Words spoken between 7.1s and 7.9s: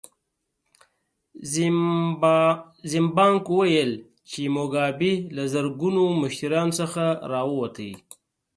راووت.